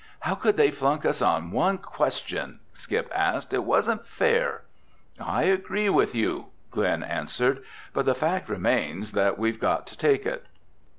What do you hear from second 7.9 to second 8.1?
"but